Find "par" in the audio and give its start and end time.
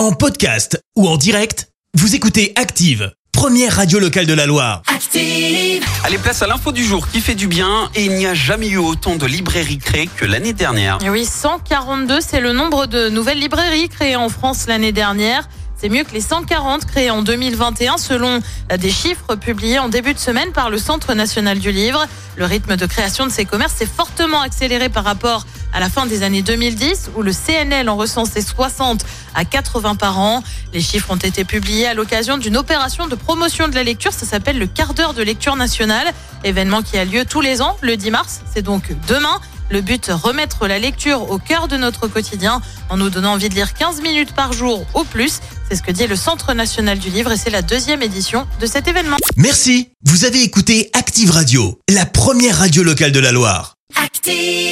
20.52-20.70, 24.88-25.04, 29.96-30.18, 44.34-44.52